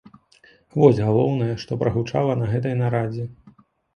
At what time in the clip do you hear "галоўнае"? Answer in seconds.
1.07-1.49